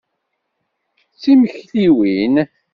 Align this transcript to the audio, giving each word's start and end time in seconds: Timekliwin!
Timekliwin! 1.21 2.35